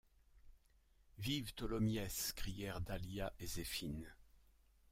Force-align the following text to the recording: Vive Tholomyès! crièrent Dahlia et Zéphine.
Vive 1.19 1.53
Tholomyès! 1.53 2.33
crièrent 2.35 2.81
Dahlia 2.81 3.31
et 3.39 3.45
Zéphine. 3.45 4.11